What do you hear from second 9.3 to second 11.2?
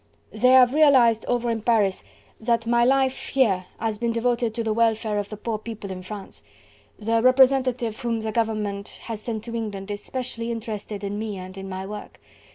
to England is specially interested in